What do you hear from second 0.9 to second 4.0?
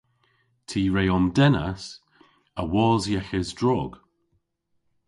re omdennas awos yeghes drog.